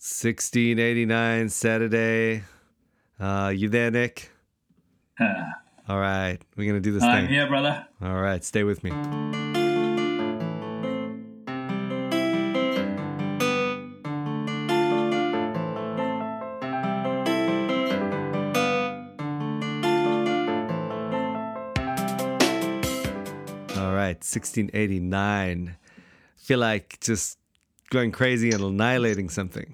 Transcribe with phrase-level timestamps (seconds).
[0.00, 2.44] 1689 Saturday.
[3.18, 4.30] Uh, you there, Nick?
[5.88, 7.34] All right, we're gonna do this I'm thing.
[7.34, 7.84] here, brother.
[8.00, 8.92] All right, stay with me.
[23.76, 25.76] All right, 1689.
[26.36, 27.38] Feel like just
[27.90, 29.66] going crazy and annihilating something.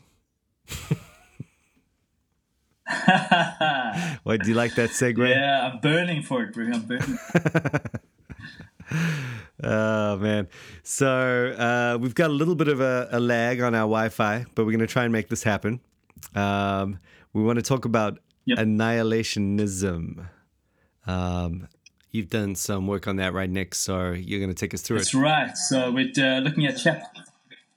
[4.25, 5.29] What do you like that segue?
[5.29, 6.67] yeah, I'm burning for it, bro.
[6.73, 7.19] I'm burning.
[9.63, 10.49] Oh man.
[10.83, 11.09] So
[11.57, 14.73] uh, we've got a little bit of a, a lag on our Wi-Fi, but we're
[14.73, 15.81] going to try and make this happen.
[16.35, 16.99] Um,
[17.33, 18.59] we want to talk about Yep.
[18.59, 20.27] annihilationism.
[21.07, 21.69] Um,
[22.11, 23.75] you've done some work on that, right, Nick?
[23.75, 25.17] So you're going to take us through That's it.
[25.17, 25.57] That's right.
[25.57, 27.17] So we're uh, looking at chap-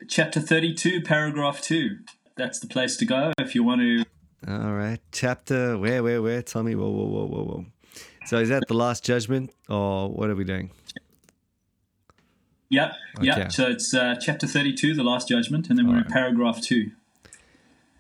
[0.09, 1.99] chapter 32, paragraph 2.
[2.35, 4.03] That's the place to go if you want to.
[4.45, 4.99] All right.
[5.11, 6.41] Chapter where, where, where?
[6.41, 6.75] Tell me.
[6.75, 7.65] Whoa, whoa, whoa, whoa, whoa.
[8.25, 10.71] So is that the last judgment, or what are we doing?
[12.69, 13.25] Yep, Okay.
[13.25, 13.51] yep.
[13.53, 16.91] So it's uh, chapter 32, the last judgment, and then we're in paragraph 2.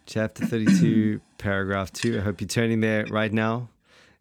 [0.05, 2.17] Chapter 32, paragraph 2.
[2.17, 3.69] I hope you're turning there right now.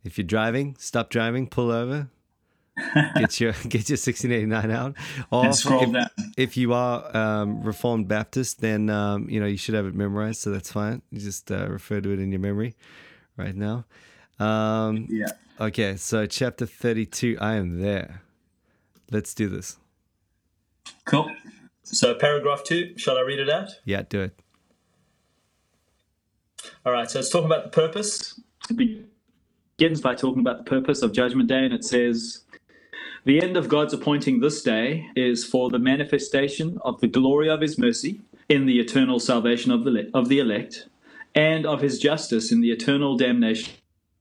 [0.04, 2.08] If you're driving, stop driving, pull over.
[3.16, 4.94] Get your get your 1689 out.
[5.30, 6.08] Or And scroll if, down.
[6.36, 10.40] if you are um, Reformed Baptist, then um, you know you should have it memorized,
[10.42, 11.02] so that's fine.
[11.10, 12.74] You just uh, refer to it in your memory
[13.36, 13.84] right now.
[14.38, 15.28] Um, Yeah.
[15.60, 17.38] okay, so chapter 32.
[17.40, 18.22] I am there.
[19.10, 19.78] Let's do this.
[21.06, 21.30] Cool.
[21.84, 23.70] So paragraph 2, shall I read it out?
[23.84, 24.38] Yeah, do it.
[26.84, 28.38] All right, so it's talking about the purpose.
[28.68, 28.76] It
[29.78, 32.42] begins by talking about the purpose of Judgment Day, and it says,
[33.26, 37.60] The end of God's appointing this day is for the manifestation of the glory of
[37.60, 40.86] his mercy in the eternal salvation of the, of the elect,
[41.34, 43.72] and of his justice in the eternal damnation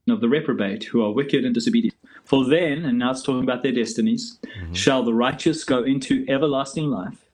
[0.08, 1.94] of the reprobate who are wicked and disobedient.
[2.24, 4.72] For then, and now it's talking about their destinies, mm-hmm.
[4.72, 7.26] shall the righteous go into everlasting life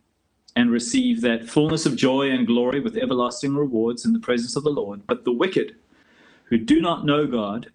[0.54, 4.64] and receive that fullness of joy and glory with everlasting rewards in the presence of
[4.64, 5.06] the Lord.
[5.06, 5.74] But the wicked,
[6.44, 7.70] who do not know God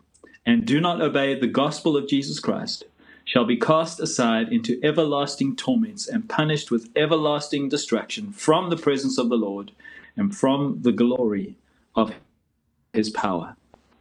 [0.45, 2.83] and do not obey the gospel of Jesus Christ,
[3.27, 9.17] shall be cast aside into everlasting torments and punished with everlasting destruction from the presence
[9.17, 9.73] of the Lord
[10.15, 11.57] and from the glory
[11.93, 12.13] of
[12.93, 13.57] his power.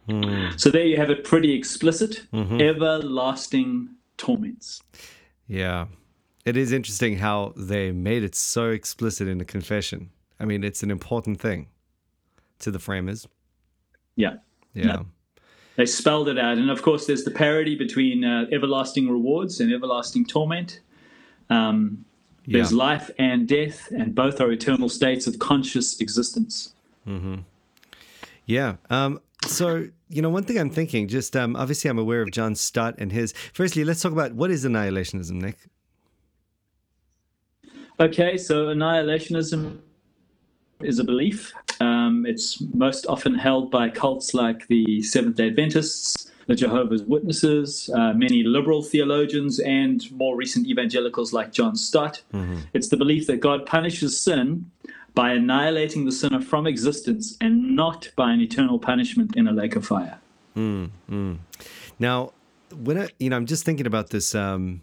[0.09, 0.51] Hmm.
[0.55, 2.61] So there you have it pretty explicit mm-hmm.
[2.61, 4.81] everlasting torments.
[5.45, 5.87] Yeah.
[6.45, 10.09] It is interesting how they made it so explicit in the confession.
[10.39, 11.67] I mean, it's an important thing
[12.59, 13.27] to the framers.
[14.15, 14.35] Yeah.
[14.73, 15.03] Yeah.
[15.77, 16.57] They spelled it out.
[16.57, 20.81] And of course, there's the parody between uh, everlasting rewards and everlasting torment.
[21.49, 22.03] Um,
[22.47, 22.77] there's Yeah.
[22.77, 26.73] life and death, and both are eternal states of conscious existence.
[28.45, 28.77] Yeah.
[28.89, 32.55] Um, so, you know, one thing I'm thinking, just um, obviously I'm aware of John
[32.55, 33.33] Stott and his.
[33.53, 35.57] Firstly, let's talk about what is annihilationism, Nick?
[37.99, 39.79] Okay, so annihilationism
[40.81, 41.53] is a belief.
[41.79, 47.89] Um, it's most often held by cults like the Seventh day Adventists, the Jehovah's Witnesses,
[47.93, 52.21] uh, many liberal theologians, and more recent evangelicals like John Stott.
[52.73, 54.71] It's the belief that God punishes sin
[55.13, 59.75] by annihilating the sinner from existence and not by an eternal punishment in a lake
[59.75, 60.19] of fire.
[61.99, 62.31] Now,
[62.75, 64.81] when I, you know, I'm just thinking about this, um,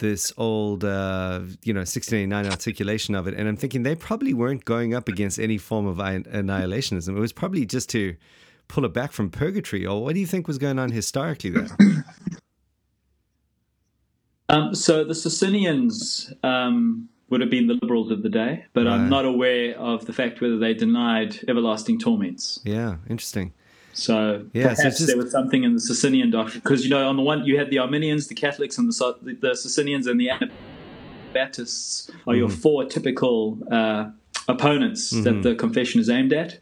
[0.00, 4.64] this old, uh, you know, 1689 articulation of it, and I'm thinking they probably weren't
[4.64, 7.16] going up against any form of annihilationism.
[7.16, 8.16] It was probably just to
[8.68, 11.68] pull it back from purgatory, or what do you think was going on historically there?
[14.48, 18.94] Um, so the Socinians um, would have been the liberals of the day, but Right.
[18.94, 22.58] I'm not aware of the fact whether they denied everlasting torments.
[22.64, 23.52] Yeah, interesting.
[23.92, 27.08] So Yeah, so perhaps just- there was something in the Socinian doctrine because you know
[27.08, 30.20] on the one you had the Arminians, the Catholics, and the So- the, Socinians and
[30.20, 32.58] the Anabaptists are your Mm-hmm.
[32.60, 34.10] four typical uh,
[34.50, 36.58] opponents that the confession is aimed at.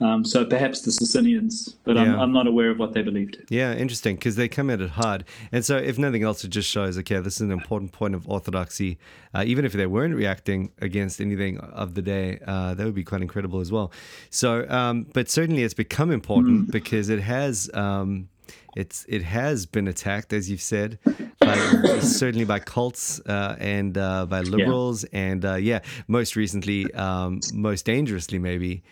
[0.00, 2.20] Um, so perhaps the Socinians, but I'm, Mm-hmm.
[2.20, 3.34] I'm not aware of what they believed.
[3.50, 6.70] Yeah, interesting because they come at it hard, and so if nothing else, it just
[6.70, 8.98] shows okay, this is an important point of orthodoxy.
[9.34, 13.04] Uh, even if they weren't reacting against anything of the day, uh, that would be
[13.04, 13.92] quite incredible as well.
[14.30, 17.70] So, um, but certainly it's become important because it has.
[17.74, 18.28] Um,
[18.76, 20.98] it's it has been attacked, as you've said,
[21.40, 21.56] by,
[22.00, 27.84] certainly by cults uh, and uh, by liberals, and uh, yeah, most recently, um, most
[27.84, 28.82] dangerously, maybe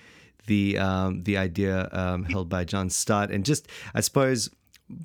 [0.47, 4.51] the um, the idea um, held by John Stott, and just I suppose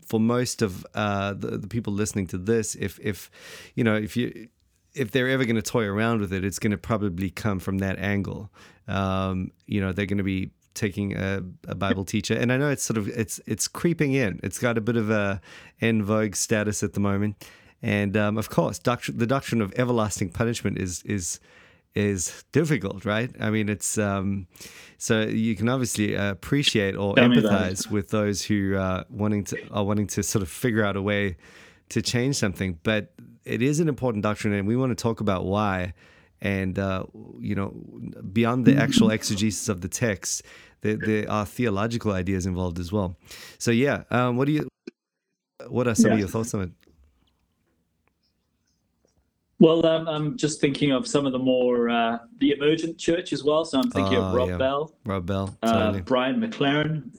[0.05, 3.29] for most of uh, the, the people listening to this, if if
[3.75, 4.49] you know if you
[4.93, 7.77] if they're ever going to toy around with it, it's going to probably come from
[7.79, 8.51] that angle.
[8.87, 12.69] Um, you know, they're going to be taking a, a, Bible teacher, and I know
[12.69, 14.39] it's sort of it's it's creeping in.
[14.43, 15.41] It's got a bit of a
[15.81, 17.43] en vogue status at the moment,
[17.81, 21.39] and um, of course, doctrine, the doctrine of everlasting punishment is is
[21.93, 23.31] is difficult, right?
[23.39, 24.47] I mean, it's um,
[24.97, 29.83] so you can obviously appreciate or Tell empathize with those who are wanting to are
[29.83, 31.37] wanting to sort of figure out a way
[31.89, 33.13] to change something, but
[33.43, 35.93] it is an important doctrine, and we want to talk about why.
[36.41, 37.05] And uh,
[37.39, 37.69] you know,
[38.33, 40.43] beyond the actual exegesis of the text,
[40.81, 43.15] there, there are theological ideas involved as well.
[43.59, 44.67] So yeah, um, what do you?
[45.67, 46.13] What are some yeah.
[46.13, 46.71] of your thoughts on it?
[49.59, 53.43] Well, um, I'm just thinking of some of the more uh, the emergent church as
[53.43, 53.63] well.
[53.63, 54.57] So I'm thinking of oh, Rob yeah.
[54.57, 55.99] Bell, Rob Bell, uh, totally.
[55.99, 57.15] uh, Brian McLaren.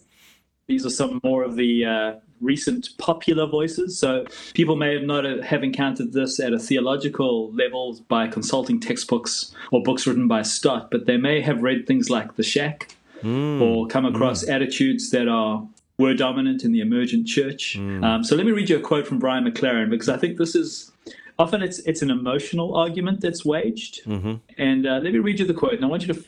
[0.66, 3.98] These are some more of the uh, recent popular voices.
[3.98, 9.82] So people may not have encountered this at a theological level by consulting textbooks or
[9.82, 13.60] books written by Stott, but they may have read things like The Shack mm.
[13.60, 14.50] or come across mm.
[14.50, 15.66] attitudes that are
[15.98, 17.76] were dominant in the emergent church.
[17.78, 18.04] Mm.
[18.04, 20.54] Um, so let me read you a quote from Brian McLaren because I think this
[20.54, 20.90] is
[21.38, 24.04] often it's it's an emotional argument that's waged.
[24.04, 24.34] Mm-hmm.
[24.58, 26.24] And uh, let me read you the quote, and I want you to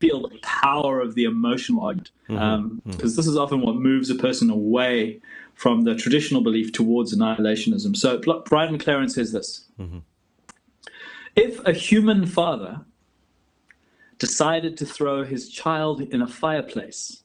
[0.00, 2.52] feel the power of the emotional argument, because mm-hmm.
[2.52, 2.98] um, mm-hmm.
[2.98, 5.20] this is often what moves a person away
[5.54, 7.96] from the traditional belief towards annihilationism.
[7.96, 9.98] So Brian McLaren says this: mm-hmm.
[11.36, 12.80] If a human father
[14.18, 17.22] decided to throw his child in a fireplace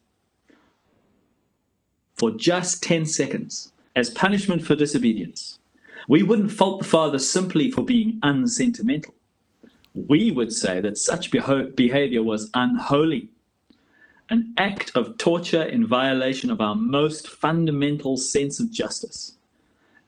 [2.16, 5.60] for just 10 seconds as punishment for disobedience,
[6.08, 9.15] we wouldn't fault the father simply for being unsentimental.
[9.96, 13.30] We would say that such behavior was unholy,
[14.30, 19.38] an act of torture in violation of our most fundamental sense of justice.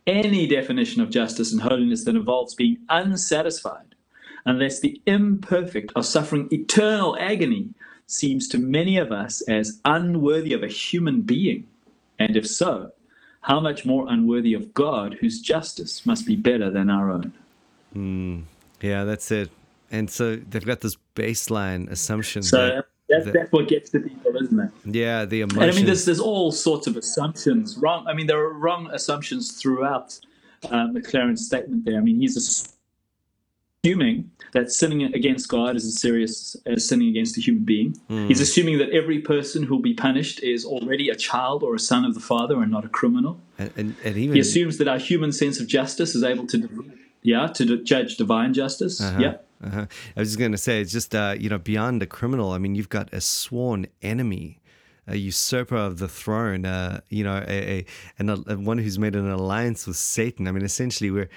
[0.05, 3.95] Any definition of justice and holiness that involves being unsatisfied,
[4.45, 7.69] unless the imperfect are suffering eternal agony,
[8.07, 11.67] seems to many of us as unworthy of a human being.
[12.19, 12.91] And if so,
[13.41, 17.33] how much more unworthy of God, whose justice must be better than our own?
[17.95, 18.43] Mm,
[18.81, 19.49] yeah, that's it.
[19.89, 22.43] And so they've got this baseline assumption.
[22.43, 24.71] So that, that's, that, that's what gets to people, isn't it?
[24.85, 25.63] Yeah, the emotion.
[25.63, 27.77] And I mean, there's there's all sorts of assumptions.
[27.77, 28.05] Wrong.
[28.07, 30.19] I mean, there are wrong assumptions throughout
[30.69, 31.97] um, McLaren's statement there.
[31.97, 32.35] I mean, he's
[33.83, 37.97] assuming that sinning against God is as serious as sinning against a human being.
[38.09, 38.27] Mm.
[38.27, 42.03] He's assuming that every person who'll be punished is already a child or a son
[42.03, 43.39] of the Father and not a criminal.
[43.57, 46.91] And, and, and even he assumes that our human sense of justice is able to,
[47.21, 48.99] yeah, to judge divine justice.
[48.99, 49.19] Uh-huh.
[49.19, 49.37] Yeah.
[49.63, 49.85] Uh-huh.
[50.15, 52.51] I was just going to say, it's just uh, you know beyond a criminal.
[52.51, 54.61] I mean, you've got a sworn enemy
[55.09, 57.85] a usurper of the throne, uh, you know, a,
[58.19, 60.49] a, a, one who's made an alliance with Satan.
[60.49, 61.29] I mean, essentially, we're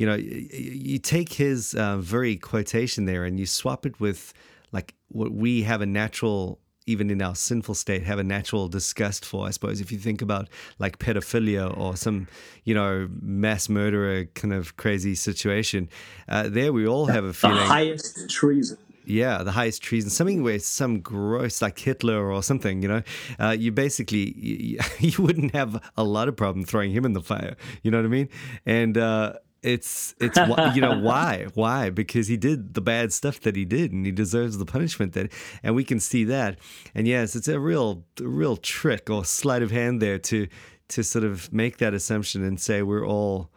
[0.00, 4.32] you know, you take his uh, very quotation there and you swap it with
[4.72, 6.58] like what we have a natural
[6.90, 9.46] even in our sinful state, have a natural disgust for.
[9.46, 10.48] I suppose if you think about
[10.78, 12.26] like pedophilia or some,
[12.64, 15.88] you know, mass murderer kind of crazy situation,
[16.28, 17.56] uh, there we all have a feeling.
[17.56, 18.78] The highest treason.
[19.04, 20.10] Yeah, the highest treason.
[20.10, 23.02] Something where some gross, like Hitler or something, you know,
[23.38, 27.22] uh, you basically, you, you, wouldn't have a lot of problem throwing him in the
[27.22, 27.56] fire.
[27.82, 28.28] You know what I mean?
[28.66, 30.38] And, uh, it's it's
[30.74, 34.12] you know why why because he did the bad stuff that he did and he
[34.12, 35.30] deserves the punishment that
[35.62, 36.58] and we can see that
[36.94, 40.46] and yes it's a real a real trick or sleight of hand there to
[40.88, 43.50] to sort of make that assumption and say we're all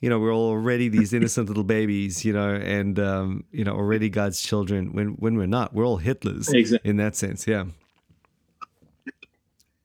[0.00, 3.72] you know we're all already these innocent little babies you know and um, you know
[3.72, 6.88] already god's children when when we're not we're all hitlers exactly.
[6.88, 7.64] in that sense yeah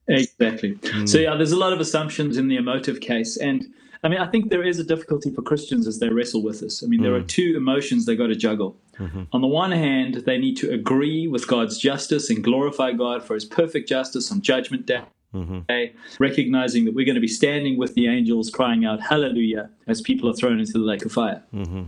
[0.08, 1.10] exactly mm.
[1.10, 3.66] so yeah there's a lot of assumptions in the emotive case and
[4.06, 6.84] I mean, I think there is a difficulty for Christians as they wrestle with this.
[6.84, 7.24] I mean, there mm.
[7.24, 8.78] are two emotions they got to juggle.
[9.00, 9.24] Mm-hmm.
[9.34, 13.34] On the one hand, they need to agree with God's justice and glorify God for
[13.34, 15.02] his perfect justice on Judgment Day.
[15.34, 15.98] Mm-hmm.
[16.20, 20.30] Recognizing that we're going to be standing with the angels crying out, Hallelujah, as people
[20.30, 21.42] are thrown into the lake of fire.
[21.52, 21.86] Mm-hmm.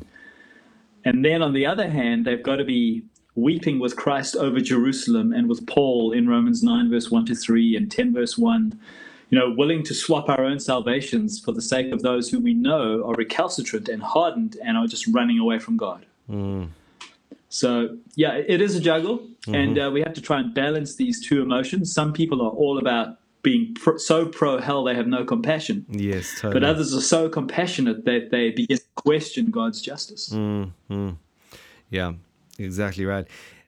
[1.05, 3.03] And then on the other hand, they've got to be
[3.35, 7.77] weeping with Christ over Jerusalem and with Paul in Romans 9, verse 1 to 3
[7.77, 8.77] and 10, verse 1
[9.29, 12.53] you know, willing to swap our own salvations for the sake of those who we
[12.53, 16.05] know are recalcitrant and hardened and are just running away from God.
[16.29, 16.69] Mm.
[17.49, 19.55] So, yeah, it is a juggle, mm-hmm.
[19.55, 21.93] and uh, we have to try and balance these two emotions.
[21.93, 25.85] Some people are all about being pro- so pro hell they have no compassion.
[25.89, 26.53] Yes, totally.
[26.53, 30.29] But others are so compassionate that they begin to question God's justice.
[30.29, 31.11] Mm-hmm.
[31.89, 32.13] Yeah,
[32.59, 33.25] exactly right.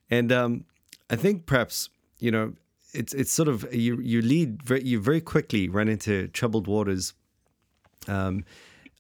[0.09, 0.65] And um,
[1.09, 1.89] I think perhaps,
[2.19, 2.53] you know,
[2.93, 7.13] it's it's sort of you you lead very, you very quickly run into troubled waters
[8.07, 8.43] um,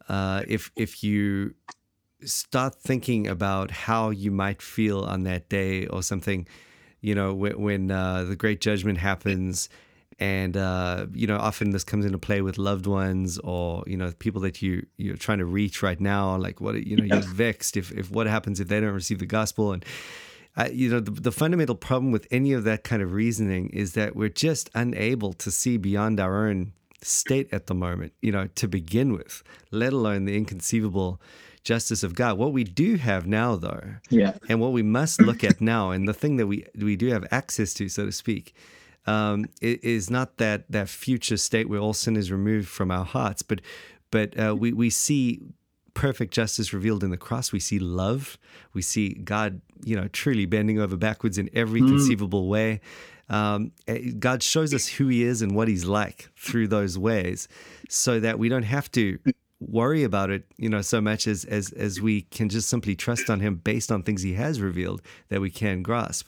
[0.07, 1.53] uh, if if you
[2.23, 6.45] start thinking about how you might feel on that day or something,
[7.01, 9.69] you know, when, when uh, the great judgment happens.
[10.21, 14.11] And uh, you know, often this comes into play with loved ones or you know
[14.19, 16.35] people that you you're trying to reach right now.
[16.35, 19.25] Like what you know, you're vexed if if what happens if they don't receive the
[19.25, 19.85] gospel and
[20.59, 23.93] uh, you know, the, the, fundamental problem with any of that kind of reasoning is
[23.93, 28.47] that we're just unable to see beyond our own state at the moment, you know,
[28.55, 31.21] to begin with, let alone the inconceivable
[31.63, 32.37] justice of God.
[32.37, 36.07] What we do have now, though, yeah, and what we must look at now, and
[36.07, 38.53] the thing that we we do have access to, so to speak,
[39.07, 43.41] um, is not that that future state where all sin is removed from our hearts,
[43.43, 43.61] but
[44.11, 45.41] but uh, we we see
[45.99, 47.51] perfect justice revealed in the cross.
[47.51, 48.37] We see love.
[48.73, 51.89] We see God, you know, truly bending over backwards in every mm.
[51.89, 52.79] conceivable way.
[53.27, 57.49] Um, eh, God shows us who He is and what He's like through those ways,
[57.89, 59.19] so that we don't have to
[59.59, 63.29] worry about it, you know, so much as as as we can just simply trust
[63.29, 66.27] on Him based on things He has revealed that we can grasp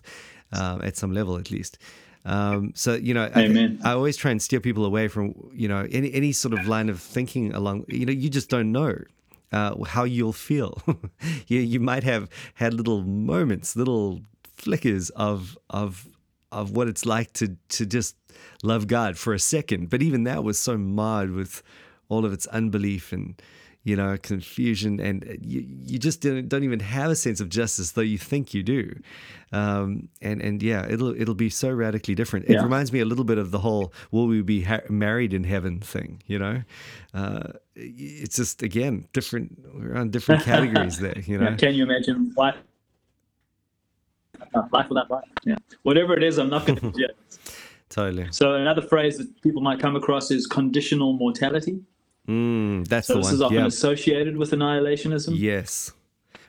[0.52, 1.78] um, at some level, at least.
[2.26, 5.88] Um, so you know, I, I, always try and steer people away from you know
[5.90, 7.86] any any sort of line of thinking along.
[7.88, 8.96] You know, you just don't know
[9.52, 10.82] uh, how you'll feel.
[11.48, 14.22] you, you might have had little moments, little
[14.56, 16.08] flickers of of
[16.52, 18.16] of what it's like to to just
[18.64, 19.90] love God for a second.
[19.90, 21.64] But even that was so marred with
[22.10, 23.42] all of its unbelief and
[23.84, 27.92] you know confusion, and you you just don't, don't even have a sense of justice,
[27.92, 28.94] though you think you do.
[29.52, 32.46] Um, and and yeah, it'll it'll be so radically different.
[32.46, 32.64] It yeah.
[32.64, 35.80] reminds me a little bit of the whole "Will we be ha- married in heaven?"
[35.80, 36.22] thing.
[36.28, 36.64] You know,
[37.14, 39.58] uh, it's just again different.
[39.74, 41.20] We're on different categories there.
[41.26, 42.56] You know, yeah, can you imagine life?
[44.54, 45.28] Uh, life without life.
[45.46, 46.94] Yeah, whatever it is, I'm not going to.
[46.96, 47.08] Yeah.
[47.90, 48.28] totally.
[48.32, 51.80] So another phrase that people might come across is conditional mortality.
[52.28, 53.34] Mm, that's so the this one.
[53.34, 53.68] is often yep.
[53.68, 55.34] associated with annihilationism.
[55.38, 55.92] Yes.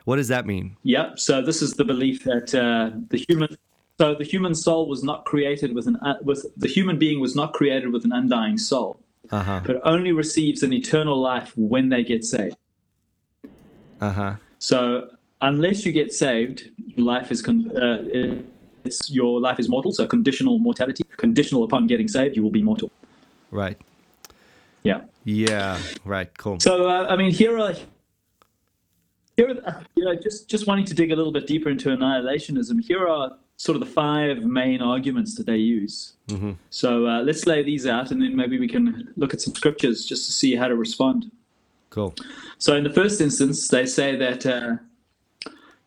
[0.05, 0.77] What does that mean?
[0.83, 1.19] Yep.
[1.19, 3.55] So this is the belief that uh, the human,
[3.97, 7.35] so the human soul was not created with an uh, with the human being was
[7.35, 8.99] not created with an undying soul,
[9.31, 9.61] uh-huh.
[9.65, 12.55] but only receives an eternal life when they get saved.
[14.01, 14.35] Uh huh.
[14.59, 15.09] So
[15.41, 18.03] unless you get saved, life is con- uh,
[18.83, 19.91] it's your life is mortal.
[19.91, 22.91] So conditional mortality, conditional upon getting saved, you will be mortal.
[23.51, 23.79] Right.
[24.83, 25.01] Yeah.
[25.23, 25.79] Yeah.
[26.03, 26.35] Right.
[26.37, 26.59] Cool.
[26.59, 27.73] So uh, I mean, here are
[29.37, 32.83] here, are, you know, just just wanting to dig a little bit deeper into annihilationism.
[32.83, 36.13] Here are sort of the five main arguments that they use.
[36.27, 36.51] Mm-hmm.
[36.69, 40.05] So uh, let's lay these out, and then maybe we can look at some scriptures
[40.05, 41.31] just to see how to respond.
[41.89, 42.15] Cool.
[42.57, 44.77] So in the first instance, they say that uh,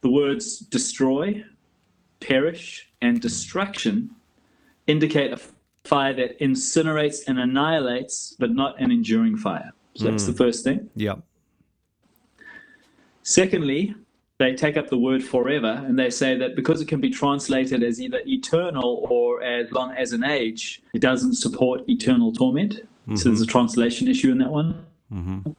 [0.00, 1.44] the words destroy,
[2.20, 4.11] perish, and destruction
[4.87, 5.40] indicate a
[5.85, 9.73] fire that incinerates and annihilates, but not an enduring fire.
[9.94, 10.28] So that's mm.
[10.28, 10.90] the first thing.
[10.94, 11.14] Yeah.
[13.23, 13.94] Secondly,
[14.38, 17.83] they take up the word forever and they say that because it can be translated
[17.83, 22.75] as either eternal or as long as an age, it doesn't support eternal torment.
[22.75, 23.16] Mm-hmm.
[23.16, 23.52] So there's a mm-hmm.
[23.52, 24.85] translation issue in that one.
[25.12, 25.52] Mm-hmm.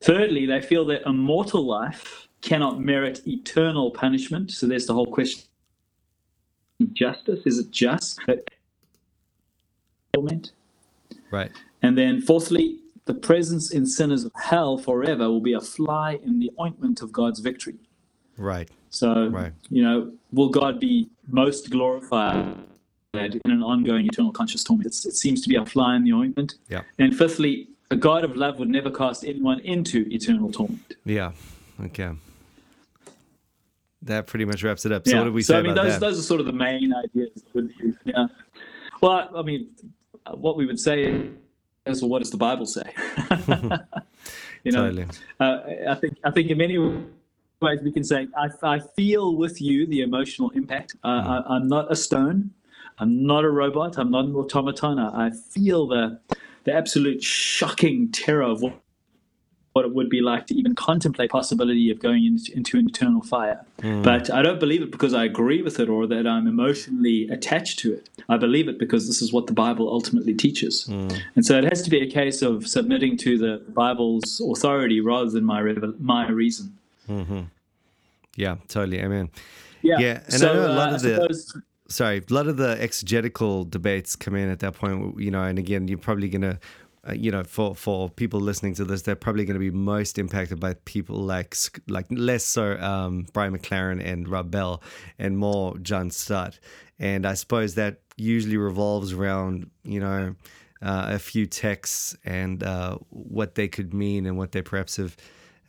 [0.00, 4.50] Thirdly, they feel that a mortal life cannot merit eternal punishment.
[4.50, 5.44] So there's the whole question
[6.92, 7.40] justice.
[7.46, 8.18] Is it just?
[10.12, 10.52] torment.
[11.30, 11.50] Right.
[11.82, 16.38] And then fourthly, the presence in sinners of hell forever will be a fly in
[16.38, 17.78] the ointment of God's victory.
[18.42, 18.68] Right.
[18.90, 19.52] So, right.
[19.70, 22.56] you know, will God be most glorified
[23.14, 24.86] in an ongoing eternal conscious torment?
[24.86, 26.56] It's, it seems to be a fly in the ointment.
[26.68, 26.82] Yeah.
[26.98, 30.94] And fifthly, a God of love would never cast anyone into eternal torment.
[31.04, 31.32] Yeah.
[31.84, 32.10] Okay.
[34.02, 35.06] That pretty much wraps it up.
[35.06, 35.18] So yeah.
[35.18, 36.00] what did we so, say I mean, those, that?
[36.00, 37.42] those are sort of the main ideas.
[38.04, 38.26] Yeah.
[39.00, 39.68] Well, I mean,
[40.32, 41.04] what we would say
[41.86, 42.92] is, well, what does the Bible say?
[44.64, 45.06] you know, totally.
[45.38, 46.78] uh, I think I think in many
[47.62, 50.96] ways we can say I, I feel with you the emotional impact.
[51.02, 51.50] Uh, mm.
[51.50, 52.50] I, am not a stone.
[52.98, 53.98] I'm not a robot.
[53.98, 54.98] I'm not an automaton.
[54.98, 56.20] I, I feel the
[56.64, 58.82] the absolute shocking terror of what
[59.72, 63.22] what it would be like to even contemplate possibility of going into, into an eternal
[63.22, 63.64] fire.
[63.78, 64.02] Mm.
[64.02, 67.78] But I don't believe it because I agree with it or that I'm emotionally attached
[67.80, 68.08] to it.
[68.28, 70.86] I believe it because this is what the Bible ultimately teaches.
[70.88, 71.18] Mm.
[71.36, 75.30] And so it has to be a case of submitting to the Bible's authority rather
[75.30, 75.62] than my
[75.98, 76.76] my reason.
[77.08, 77.42] Mm-hmm.
[78.36, 79.00] Yeah, totally.
[79.00, 79.30] Amen.
[79.82, 79.98] Yeah.
[79.98, 81.62] Yeah, and so, I know a lot uh, of the.
[81.88, 85.20] Sorry, a lot of the exegetical debates come in at that point.
[85.20, 86.58] You know, and again, you're probably going to
[87.08, 90.18] uh, you know, for for people listening to this, they're probably going to be most
[90.18, 91.56] impacted by people like
[91.88, 94.82] like less so um, Brian McLaren and Rob Bell,
[95.18, 96.60] and more John Stott.
[97.00, 100.36] And I suppose that usually revolves around you know
[100.80, 105.16] uh, a few texts and uh, what they could mean and what they perhaps have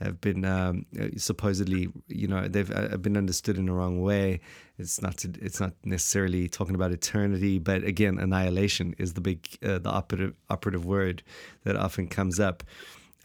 [0.04, 0.86] have been um,
[1.18, 4.40] supposedly, you know, they've uh, been understood in the wrong way.
[4.78, 9.40] It's not to, it's not necessarily talking about eternity, but again, annihilation is the big
[9.64, 11.24] uh, the operative operative word
[11.64, 12.64] that often comes up.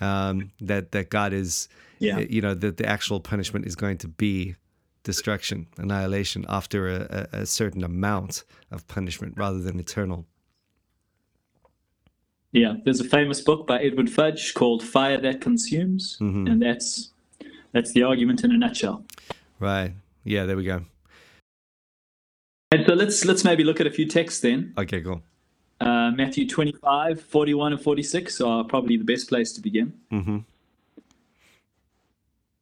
[0.00, 1.68] Um, that that God is,
[1.98, 2.20] Yeah.
[2.20, 4.54] you know, that the actual punishment is going to be
[5.02, 10.24] destruction, annihilation after a, a, a certain amount of punishment rather than eternal.
[12.52, 17.10] Yeah, there's a famous book by Edward Fudge called "Fire That Consumes," and that's
[17.72, 19.04] that's the argument in a nutshell.
[19.60, 19.92] Right.
[20.24, 20.82] Yeah, there we go.
[22.70, 24.74] And so let's let's maybe look at a few texts then.
[24.76, 25.22] Okay, cool.
[25.80, 29.92] Uh, Matthew 25, 41, and 46 are probably the best place to begin.
[30.10, 30.38] Mm-hmm.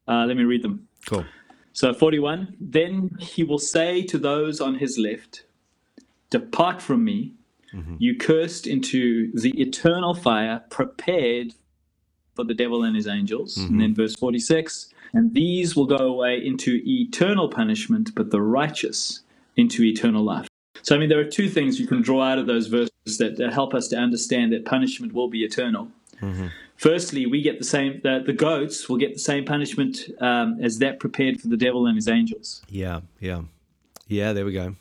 [0.07, 0.87] Uh, let me read them.
[1.07, 1.25] Cool.
[1.73, 5.45] So 41, then he will say to those on his left,
[6.31, 7.33] Depart from me,
[7.77, 7.97] Mm-hmm.
[7.99, 11.53] you cursed, into the eternal fire prepared
[12.35, 13.57] for the devil and his angels.
[13.57, 13.81] And mm-hmm.
[13.81, 19.21] then verse 46, and these will go away into eternal punishment, but the righteous
[19.57, 20.49] into eternal life.
[20.83, 23.37] So, I mean, there are two things you can draw out of those verses that,
[23.39, 25.89] that help us to understand that punishment will be eternal.
[26.21, 26.49] Mm-hmm.
[26.77, 28.01] Firstly, we get the same.
[28.03, 31.87] The, the goats will get the same punishment um, as that prepared for the devil
[31.87, 32.63] and his angels.
[32.69, 33.43] Yeah, yeah.
[34.09, 34.77] Yeah, there we go.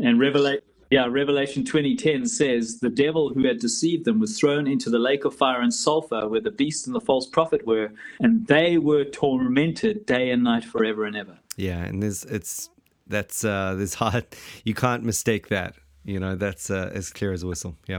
[0.00, 4.66] And Revelation, yeah, Revelation twenty ten says the devil who had deceived them was thrown
[4.66, 7.90] into the lake of fire and sulfur, where the beast and the false prophet were,
[8.20, 11.38] and they were tormented day and night forever and ever.
[11.56, 12.70] Yeah, and there's it's
[13.06, 14.26] that's uh there's hard
[14.64, 15.74] you can't mistake that.
[16.04, 17.76] You know, that's uh, as clear as a whistle.
[17.86, 17.98] Yeah.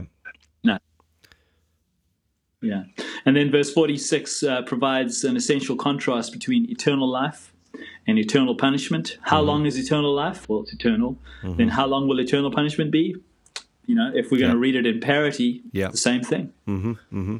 [0.64, 0.78] No.
[2.60, 2.84] Yeah.
[3.24, 7.49] And then verse 46 uh, provides an essential contrast between eternal life
[8.10, 9.16] and eternal punishment.
[9.22, 10.48] How long is eternal life?
[10.48, 11.16] Well, it's eternal.
[11.44, 13.14] Then how long will eternal punishment be?
[13.86, 14.60] You know, if we're going to Yeah.
[14.66, 15.88] read it in parity, Yeah.
[15.88, 16.52] the same thing.
[16.68, 17.36] Mm-hmm.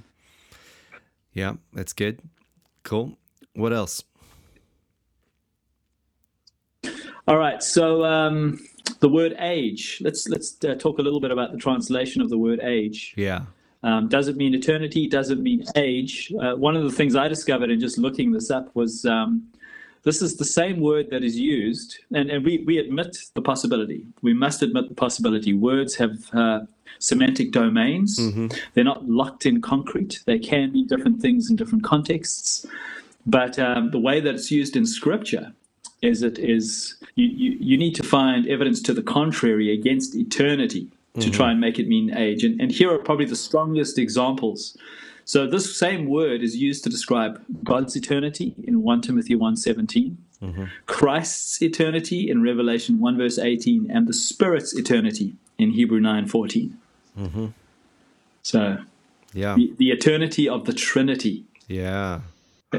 [1.34, 2.20] Yeah, that's good.
[2.82, 3.18] Cool.
[3.54, 4.02] What else?
[7.28, 7.62] All right.
[7.62, 8.58] So um,
[9.00, 10.00] the word age.
[10.02, 13.14] Let's let's uh, talk a little bit about the translation of the word age.
[13.16, 13.42] Yeah.
[13.82, 15.06] Um, does it mean eternity?
[15.08, 16.32] Does it mean age?
[16.40, 19.46] Uh, one of the things I discovered in just looking this up was um,
[20.02, 24.06] this is the same word that is used, and, and we, we admit the possibility.
[24.22, 25.52] We must admit the possibility.
[25.52, 26.60] Words have uh,
[26.98, 28.18] semantic domains,
[28.74, 32.66] they're not locked in concrete, they can mean different things in different contexts.
[33.26, 35.52] But um, the way that it's used in scripture
[36.02, 40.88] is it is you, you, you need to find evidence to the contrary against eternity
[41.18, 42.44] to try and make it mean age.
[42.44, 44.76] And, and here are probably the strongest examples.
[45.24, 50.64] So this same word is used to describe God's eternity in 1 Timothy 1.17, mm-hmm.
[50.86, 56.72] Christ's eternity in Revelation 1 verse 18, and the Spirit's eternity in Hebrew 9.14.
[57.18, 57.46] Mm-hmm.
[58.42, 58.78] So
[59.32, 59.54] Yeah.
[59.54, 62.20] the, the eternity of the Trinity Yeah.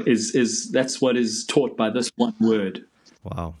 [0.06, 2.84] is is that's what is taught by this one word.
[3.24, 3.54] Wow.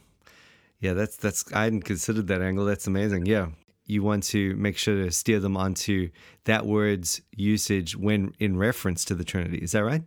[0.80, 2.64] Yeah, that's that's I hadn't considered that angle.
[2.64, 3.26] That's amazing.
[3.26, 3.48] Yeah.
[3.84, 6.10] You want to make sure to steer them onto
[6.44, 9.58] that word's usage when in reference to the Trinity.
[9.58, 10.02] Is that right?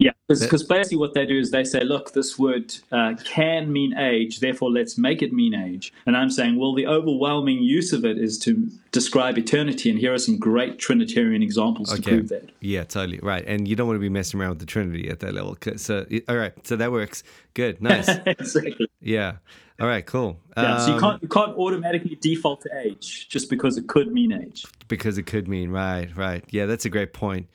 [0.00, 3.96] Yeah, because basically what they do is they say, look, this word uh, can mean
[3.96, 5.92] age, therefore let's make it mean age.
[6.04, 10.12] And I'm saying, well, the overwhelming use of it is to describe eternity, and here
[10.12, 12.50] are some great Trinitarian examples to prove that.
[12.60, 13.20] Yeah, totally.
[13.22, 13.44] Right.
[13.46, 15.56] And you don't want to be messing around with the Trinity at that level.
[15.76, 16.52] So, all right.
[16.66, 17.22] So that works.
[17.54, 17.80] Good.
[17.80, 18.08] Nice.
[18.26, 18.88] exactly.
[19.00, 19.36] yeah.
[19.80, 20.04] All right.
[20.04, 20.40] Cool.
[20.56, 24.12] Yeah, so you Um, can't you can't automatically default to age just because it could
[24.12, 24.64] mean age.
[24.88, 27.48] because it could mean right right yeah that's a great point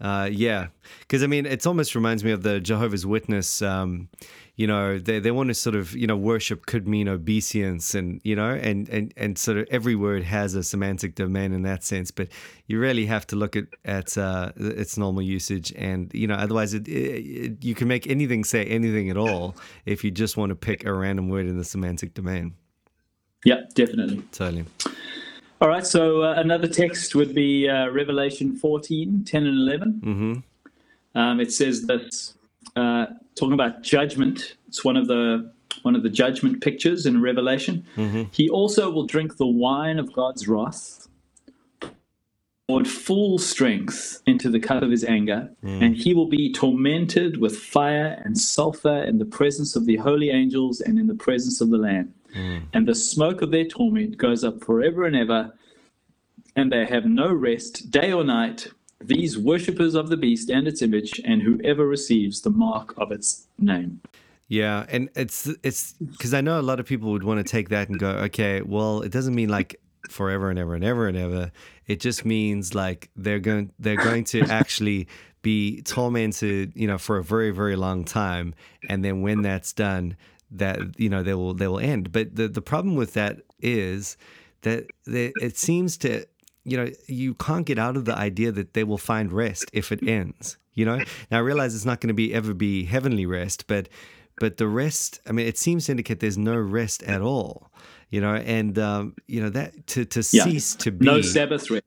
[0.00, 0.68] uh, yeah.
[1.00, 4.08] Because i mean it almost reminds me of the jehovah's witness um,
[4.56, 8.20] you know they, they want to sort of you know worship could mean obeisance and
[8.24, 11.82] you know and, and and sort of every word has a semantic domain in that
[11.82, 12.28] sense but
[12.66, 16.74] you really have to look at at uh, its normal usage and you know otherwise
[16.74, 20.56] it, it, you can make anything say anything at all if you just want to
[20.56, 22.54] pick a random word in the semantic domain.
[23.44, 24.22] Yeah, definitely.
[24.32, 24.64] totally
[25.60, 30.00] All right, so uh, another text would be uh, Revelation 14, 10 and 11.
[30.04, 32.34] mm-hmm Um, it says this,
[32.76, 34.56] uh, talking about judgment.
[34.68, 37.84] It's one of the one of the judgment pictures in Revelation.
[38.32, 41.08] He also will drink the wine of God's wrath,
[42.68, 47.56] poured full strength into the cup of his anger, and he will be tormented with
[47.58, 51.70] fire and sulfur in the presence of the holy angels and in the presence of
[51.70, 52.12] the Lamb.
[52.34, 52.62] Mm.
[52.72, 55.52] And the smoke of their torment goes up forever and ever,
[56.56, 58.68] and they have no rest day or night.
[59.00, 63.46] These worshippers of the beast and its image, and whoever receives the mark of its
[63.58, 64.00] name.
[64.48, 67.70] Yeah, and it's it's because I know a lot of people would want to take
[67.70, 71.16] that and go, okay, well, it doesn't mean like forever and ever and ever and
[71.16, 71.52] ever.
[71.86, 75.08] It just means like they're going they're going to actually
[75.42, 78.54] be tormented, you know, for a very very long time,
[78.88, 80.16] and then when that's done,
[80.58, 82.12] that you know they will they will end.
[82.12, 84.16] But the the problem with that is
[84.62, 86.26] that they, it seems to
[86.64, 89.92] you know you can't get out of the idea that they will find rest if
[89.92, 90.56] it ends.
[90.74, 90.96] You know,
[91.30, 93.88] now I realize it's not going to be ever be heavenly rest, but
[94.40, 95.20] but the rest.
[95.28, 97.70] I mean, it seems to indicate there's no rest at all.
[98.10, 100.44] You know, and um, you know that to to Yeah.
[100.44, 101.84] cease to be No Sabbath rest.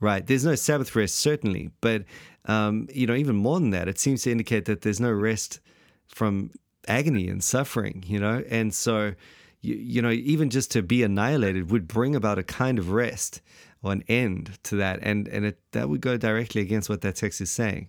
[0.00, 0.26] Right.
[0.26, 1.70] There's no Sabbath rest, certainly.
[1.80, 2.02] But,
[2.46, 5.60] um, you know, even more than that, it seems to indicate that there's no rest
[6.08, 6.50] from
[6.88, 8.42] agony and suffering, you know?
[8.48, 9.14] And so,
[9.60, 13.40] you, you know, even just to be annihilated would bring about a kind of rest
[13.82, 15.00] or an end to that.
[15.02, 17.88] And, and it, that would go directly against what that text is saying,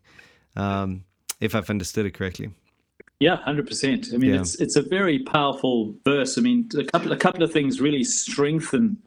[0.56, 1.04] um,
[1.40, 2.52] if I've understood it correctly.
[3.20, 4.10] Yeah, hundred percent.
[4.14, 4.42] I mean, Yeah.
[4.42, 6.38] it's it's a very powerful verse.
[6.38, 8.98] I mean, a couple a couple of things really strengthen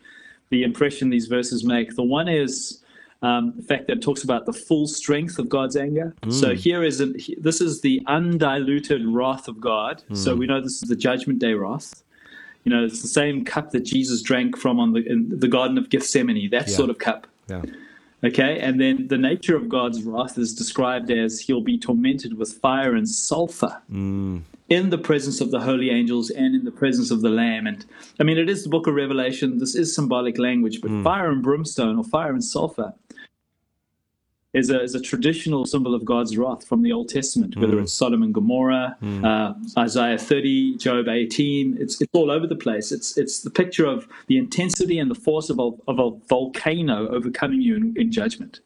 [0.49, 1.96] the impression these verses make.
[1.96, 2.83] The one is
[3.22, 6.14] um, the fact that it talks about the full strength of God's anger.
[6.29, 6.57] So mm.
[6.57, 10.02] here is a, this is the undiluted wrath of God.
[10.11, 10.16] Mm.
[10.16, 12.02] So we know this is the Judgment Day wrath.
[12.64, 15.79] You know, it's the same cup that Jesus drank from on the in the Garden
[15.79, 16.50] of Gethsemane.
[16.50, 16.74] That Yeah.
[16.74, 17.26] sort of cup.
[17.48, 17.62] Yeah.
[18.24, 22.55] Okay, and then the nature of God's wrath is described as he'll be tormented with
[22.55, 24.42] fire and sulfur mm.
[24.68, 27.66] in the presence of the holy angels and in the presence of the Lamb.
[27.66, 27.85] And
[28.18, 29.59] I mean, it is the book of Revelation.
[29.59, 32.94] This is symbolic language, but fire and brimstone or fire and sulfur
[34.56, 37.92] is a, is a traditional symbol of God's wrath from the Old Testament, whether it's
[37.92, 41.76] Sodom and Gomorrah, uh, Isaiah 30, Job 18.
[41.78, 42.90] It's, it's all over the place.
[42.90, 47.08] It's, it's the picture of the intensity and the force of a, of a volcano
[47.08, 48.60] overcoming you in, in judgment.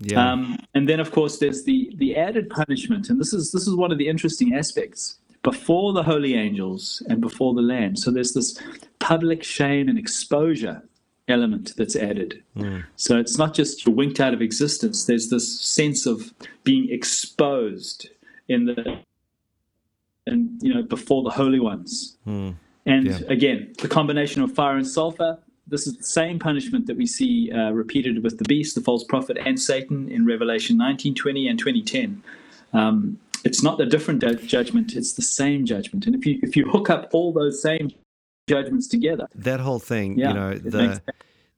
[0.00, 0.32] Yeah.
[0.32, 3.76] Um, and then, of course, there's the the added punishment, and this is this is
[3.76, 5.18] one of the interesting aspects.
[5.44, 8.60] Before the holy angels and before the Lamb, so there's this
[8.98, 10.82] public shame and exposure
[11.32, 12.40] element that's added.
[12.96, 15.06] So it's not just you're winked out of existence.
[15.06, 18.08] There's this sense of being exposed
[18.48, 18.98] in the
[20.26, 22.16] and you know before the holy ones.
[22.26, 23.18] And Yeah.
[23.28, 25.38] again, the combination of fire and sulfur.
[25.68, 29.04] This is the same punishment that we see uh, repeated with the beast, the false
[29.04, 32.20] prophet, and Satan in Revelation 19, 20, and 2010.
[32.72, 36.06] Um, it's not a different judgment; it's the same judgment.
[36.06, 37.90] And if you if you hook up all those same
[38.52, 41.02] judgments together, that whole thing, yeah, you know, the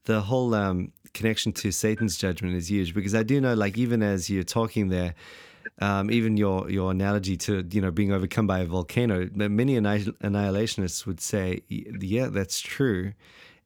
[0.04, 4.02] the whole um, connection to Satan's judgment is huge because I do know, like, even
[4.02, 5.14] as you're talking there,
[5.80, 11.06] um, even your your analogy to you know being overcome by a volcano, many annihilationists
[11.06, 13.12] would say, yeah, that's true.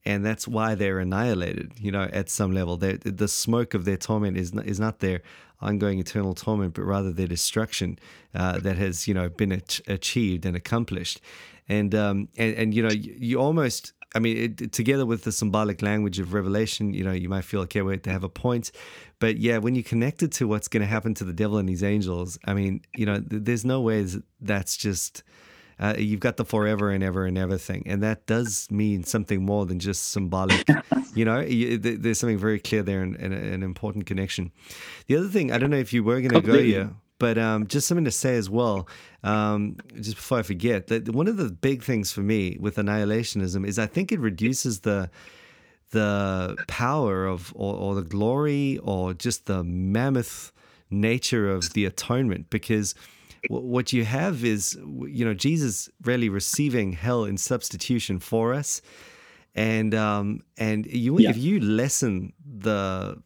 [0.04, 2.78] And that's why they're annihilated, you know, at some level.
[2.78, 5.20] They're, the smoke of their torment is not, is not their
[5.60, 7.98] ongoing eternal torment, but rather their destruction
[8.34, 11.20] uh, that has, you know, been ach- achieved and accomplished.
[11.68, 15.32] And, um, and, and, you know, you, you almost, I mean, it, together with the
[15.32, 18.72] symbolic language of Revelation, you know, you might feel, okay, wait, they have a point.
[19.18, 21.68] But yeah, when you connect it to what's going to happen to the devil and
[21.68, 25.22] his angels, I mean, you know, th- there's no way that that's just,
[25.80, 27.82] uh, you've got the forever and ever and ever thing.
[27.86, 30.66] And that does mean something more than just symbolic.
[31.14, 34.52] you know, you, th- there's something very clear there and, and an important connection.
[35.06, 37.66] The other thing, I don't know if you were going to go here, but um,
[37.66, 38.88] just something to say as well,
[39.24, 43.66] um, just before I forget, that one of the big things for me with annihilationism
[43.66, 45.10] is I think it reduces the
[45.90, 50.52] the power of or, or the glory or just the mammoth
[50.90, 52.94] nature of the atonement because
[53.48, 54.74] wh- what you have is
[55.06, 58.82] you know Jesus really receiving hell in substitution for us
[59.54, 61.30] and um and you Yeah.
[61.30, 63.22] if you lessen the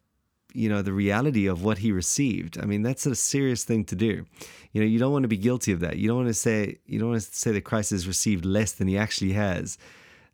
[0.53, 3.95] you know the reality of what he received i mean that's a serious thing to
[3.95, 4.25] do
[4.71, 6.77] you know you don't want to be guilty of that you don't want to say
[6.85, 9.77] you don't want to say that christ has received less than he actually has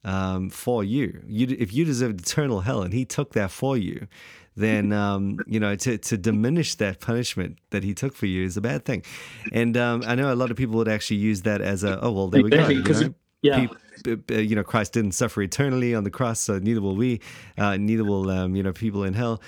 [0.05, 1.21] um, for you.
[1.27, 4.07] you if you deserved eternal hell and he took that for you
[4.55, 8.57] then um, you know to, to diminish that punishment that he took for you is
[8.57, 9.03] a bad thing
[9.51, 12.11] and um, i know a lot of people would actually use that as a oh
[12.11, 13.13] well there we go you know?
[13.41, 13.59] yeah.
[13.59, 16.95] Peop- b- b- you know christ didn't suffer eternally on the cross so neither will
[16.95, 17.19] we
[17.57, 19.41] uh, neither will um, you know people in hell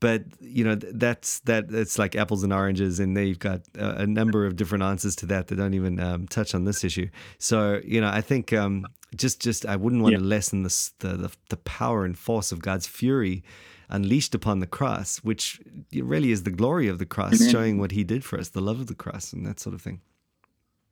[0.00, 4.06] but you know that's that it's like apples and oranges and they've got a, a
[4.06, 7.80] number of different answers to that that don't even um, touch on this issue so
[7.84, 10.18] you know i think um, just just i wouldn't want Yeah.
[10.18, 13.42] to lessen the, the the power and force of god's fury
[13.88, 15.60] unleashed upon the cross which
[15.94, 17.50] really is the glory of the cross Amen.
[17.52, 19.80] showing what he did for us the love of the cross and that sort of
[19.82, 20.00] thing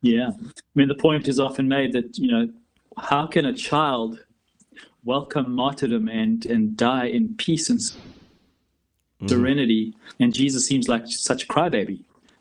[0.01, 0.29] Yeah.
[0.29, 2.47] I mean, the point is often made that, you know,
[2.97, 4.19] how can a child
[5.03, 7.79] welcome martyrdom and, and die in peace and
[9.27, 9.93] serenity?
[10.19, 11.99] And Jesus seems like such a crybaby.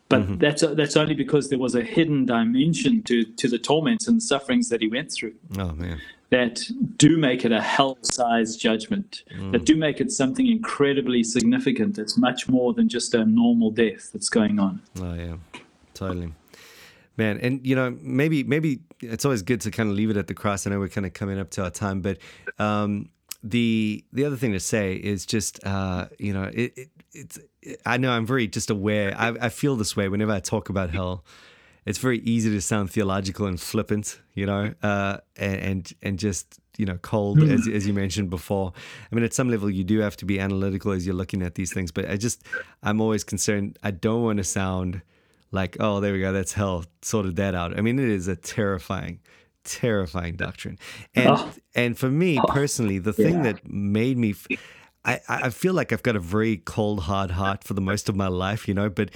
[0.09, 0.37] But mm-hmm.
[0.37, 4.21] that's that's only because there was a hidden dimension to to the torments and the
[4.21, 5.35] sufferings that he went through.
[5.59, 6.01] Oh man
[6.35, 9.53] that do make it a hell-sized judgment, mm.
[9.53, 11.97] that do make it something incredibly significant.
[11.97, 14.83] It's much more than just a normal death that's going on.
[15.01, 15.37] Oh yeah,
[15.95, 16.33] totally,
[17.17, 17.39] man.
[17.39, 20.35] And you know, maybe maybe it's always good to kind of leave it at the
[20.35, 20.67] cross.
[20.67, 22.19] I know we're kind of coming up to our time, but
[22.59, 23.11] um,
[23.45, 27.39] the the other thing to say is just uh, you know it, it, it's
[27.87, 29.15] I know I'm very just aware.
[29.17, 31.25] I, I feel this way whenever I talk about hell
[31.87, 36.87] it's very easy to sound theological and flippant, you know, uh, and and just you
[36.87, 38.73] know cold as as you mentioned before.
[39.11, 41.55] I mean, at some level, you do have to be analytical as you're looking at
[41.55, 41.93] these things.
[41.93, 42.43] But I just
[42.83, 43.79] I'm always concerned.
[43.83, 45.03] I don't want to sound
[45.51, 47.77] like oh there we go that's hell sorted that out.
[47.77, 49.21] I mean, it is a terrifying
[49.65, 50.79] terrifying doctrine
[51.15, 51.53] and oh.
[51.75, 52.47] and for me oh.
[52.49, 53.53] personally the thing yeah.
[53.53, 54.35] that made me
[55.05, 58.17] I, I feel like I've got a very cold, hard heart for the most of
[58.17, 58.89] my life, you know.
[58.89, 59.11] But,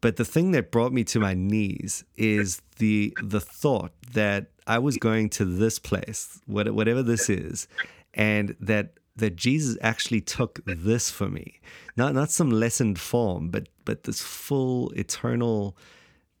[0.00, 4.78] but the thing that brought me to my knees is the the thought that I
[4.78, 7.66] was going to this place, whatever this is,
[8.14, 11.60] and that that Jesus actually took this for me,
[11.96, 15.76] not not some lessened form, but but this full eternal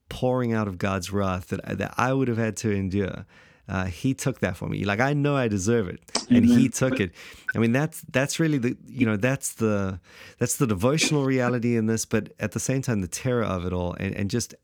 [0.08, 3.26] pouring out of God's wrath that that I would have had to endure
[3.72, 4.84] uh, he took that for me.
[4.84, 7.10] Like I know I deserve it, and he took it.
[7.54, 9.98] I mean, that's that's really the you know that's the
[10.38, 13.72] that's the devotional reality in this, but at the same time the terror of it
[13.72, 14.54] all, and and just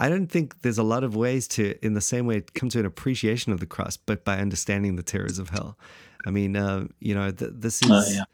[0.00, 2.80] I don't think there's a lot of ways to, in the same way, come to
[2.80, 5.78] an appreciation of the cross, but by understanding the terrors of hell.
[6.26, 7.90] I mean, uh, you know, th- this is.
[7.90, 8.24] Uh, yeah.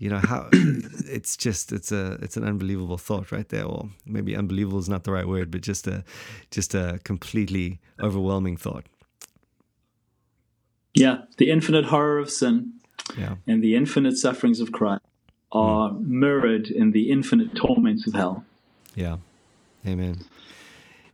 [0.00, 4.36] You know how it's just it's a it's an unbelievable thought right there, or maybe
[4.36, 6.04] unbelievable is not the right word, but just a
[6.52, 8.86] just a completely overwhelming thought.
[10.98, 12.72] Yeah, the infinite horror of sin
[13.16, 13.36] yeah.
[13.46, 15.02] and the infinite sufferings of Christ
[15.52, 16.06] are mm.
[16.06, 18.44] mirrored in the infinite torments of hell.
[18.94, 19.18] Yeah.
[19.86, 20.24] Amen.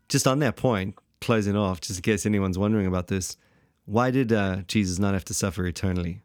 [0.08, 3.36] Just on that point, closing off, just in case anyone's wondering about this,
[3.84, 6.20] why did uh, Jesus not have to suffer eternally?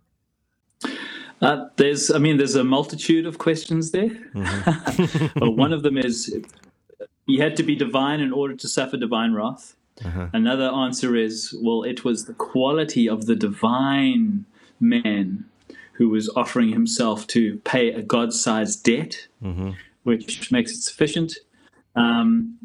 [1.42, 4.10] Uh, there's, I mean, there's a multitude of questions there.
[4.10, 5.56] Mm-hmm.
[5.56, 6.34] one of them is
[7.28, 9.76] he had to be divine in order to suffer divine wrath.
[10.06, 10.28] Uh-huh.
[10.34, 14.46] Another answer is well, it was the quality of the divine
[14.80, 15.46] man
[15.94, 19.72] who was offering himself to pay a God sized debt, mm-hmm.
[20.04, 21.38] which makes it sufficient.
[21.96, 22.58] Um,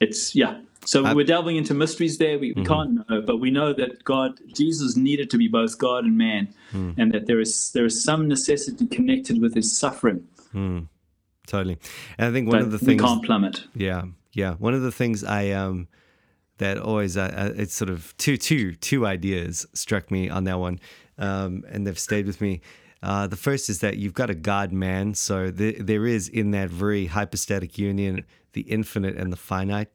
[0.00, 0.60] it's, yeah.
[0.86, 2.38] So I, we're delving into mysteries there.
[2.38, 2.72] We, we mm-hmm.
[2.72, 6.48] can't know, but we know that God, Jesus needed to be both God and man,
[6.72, 6.94] mm.
[6.96, 10.26] and that there is there is some necessity connected with his suffering.
[10.54, 10.86] Mm.
[11.48, 11.78] Totally,
[12.18, 13.64] and I think one but of the things we can't plummet.
[13.74, 14.54] Yeah, yeah.
[14.54, 15.88] One of the things I um
[16.58, 20.58] that always uh, uh, it's sort of two two two ideas struck me on that
[20.58, 20.80] one,
[21.18, 22.60] um, and they've stayed with me.
[23.02, 26.50] Uh, the first is that you've got a God man, so the, there is in
[26.52, 29.90] that very hypostatic union the infinite and the finite,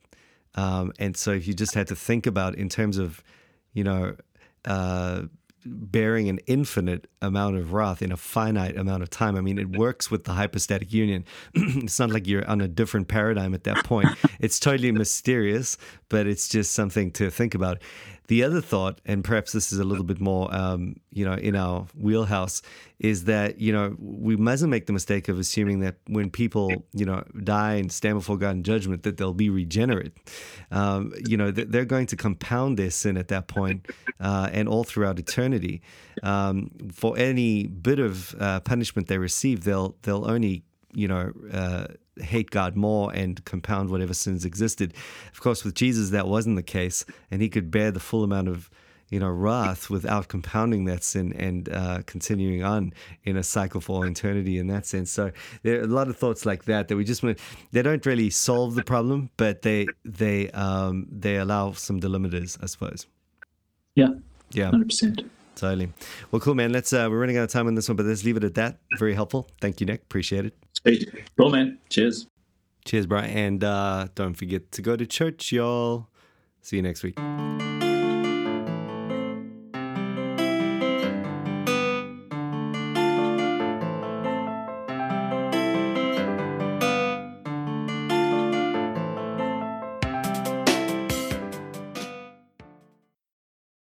[0.55, 3.23] um, and so if you just had to think about in terms of,
[3.73, 4.15] you know,
[4.65, 5.23] uh,
[5.65, 9.35] bearing an infinite amount of wrath in a finite amount of time.
[9.35, 11.25] I mean, it works with the hypostatic union.
[11.53, 14.09] it's not like you're on a different paradigm at that point.
[14.39, 15.77] It's totally mysterious,
[16.09, 17.77] but it's just something to think about.
[18.27, 21.55] The other thought, and perhaps this is a little bit more, um, you know, in
[21.55, 22.61] our wheelhouse,
[22.99, 27.05] is that you know we mustn't make the mistake of assuming that when people you
[27.05, 30.13] know die and stand before God in judgment that they'll be regenerate.
[30.71, 33.87] Um, you know, they're going to compound their sin at that point,
[34.19, 35.81] uh, and all throughout eternity.
[36.23, 41.87] Um, for any bit of uh, punishment they receive, they'll they'll only you know, uh,
[42.21, 44.93] hate God more and compound whatever sins existed.
[45.31, 48.47] Of course, with Jesus, that wasn't the case, and he could bear the full amount
[48.47, 48.69] of,
[49.09, 53.97] you know, wrath without compounding that sin and uh, continuing on in a cycle for
[53.97, 55.11] all eternity in that sense.
[55.11, 55.31] So
[55.63, 57.23] there are a lot of thoughts like that that we just
[57.71, 62.67] they don't really solve the problem, but they they um, they allow some delimiters, I
[62.67, 63.05] suppose.
[63.95, 64.09] Yeah.
[64.51, 64.69] Yeah.
[64.69, 65.21] Hundred percent.
[65.55, 65.89] Totally.
[66.31, 66.71] Well, cool, man.
[66.71, 66.93] Let's.
[66.93, 68.79] Uh, we're running out of time on this one, but let's leave it at that.
[68.97, 69.49] Very helpful.
[69.59, 70.01] Thank you, Nick.
[70.03, 70.55] Appreciate it.
[70.83, 71.05] Hey,
[71.37, 71.77] cool, man.
[71.89, 72.27] Cheers.
[72.85, 73.19] Cheers, bro.
[73.19, 76.07] And uh, don't forget to go to church, y'all.
[76.61, 77.17] See you next week.